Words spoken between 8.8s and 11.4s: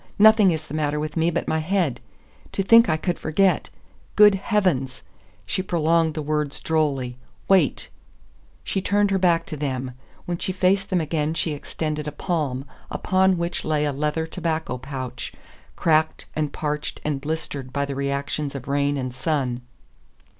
turned her back to them. When she faced them again